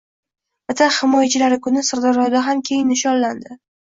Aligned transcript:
Vatan 0.69 0.95
himoyachilari 0.95 1.59
kuni 1.67 1.83
Sirdaryoda 1.89 2.41
ham 2.47 2.65
keng 2.71 2.81
nishonlandi 2.93 3.59